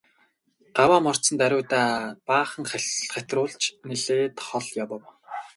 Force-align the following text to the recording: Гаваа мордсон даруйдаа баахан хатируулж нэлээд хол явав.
Гаваа 0.75 1.03
мордсон 1.05 1.35
даруйдаа 1.39 1.89
баахан 2.27 2.65
хатируулж 3.11 3.63
нэлээд 3.87 4.35
хол 4.47 4.67
явав. 4.83 5.03